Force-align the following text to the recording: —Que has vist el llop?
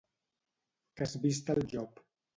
—Que 0.95 1.03
has 1.05 1.13
vist 1.27 1.53
el 1.57 1.65
llop? 1.75 2.03